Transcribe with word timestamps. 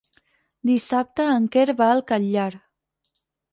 Dissabte 0.69 1.27
en 1.35 1.45
Quer 1.57 1.67
va 1.83 1.91
al 1.91 2.03
Catllar. 2.13 2.51